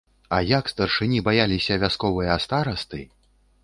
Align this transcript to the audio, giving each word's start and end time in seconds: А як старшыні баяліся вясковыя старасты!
А 0.37 0.39
як 0.51 0.71
старшыні 0.73 1.23
баяліся 1.29 1.81
вясковыя 1.87 2.43
старасты! 2.49 3.09